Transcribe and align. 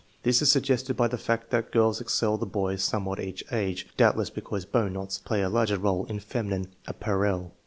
This 0.23 0.41
is 0.41 0.51
suggested 0.51 0.97
by 0.97 1.09
the 1.09 1.17
fact 1.19 1.51
that 1.51 1.71
girls 1.71 2.01
excel 2.01 2.35
the 2.35 2.47
boys 2.47 2.83
somewhat 2.83 3.19
each 3.19 3.43
age, 3.51 3.85
doubtless 3.97 4.31
because 4.31 4.65
bow 4.65 4.87
knots 4.87 5.19
play 5.19 5.43
a 5.43 5.47
larger 5.49 5.77
role 5.77 6.05
in 6.07 6.17
feminine 6.19 6.69
apparel. 6.87 7.51